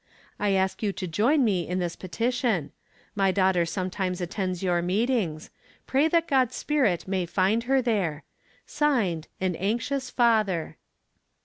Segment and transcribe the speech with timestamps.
[0.39, 2.71] I ask you to join me in this pe tition,
[3.15, 5.51] lly daughter sometimes attends your meetings.
[5.85, 8.23] Pray that God's spirit may find her there.
[8.65, 10.73] (Signed,) 'As Anxious Fathee."